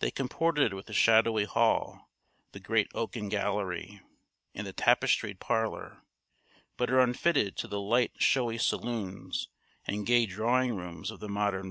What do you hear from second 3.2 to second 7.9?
gallery, and the tapestried parlour, but are unfitted to the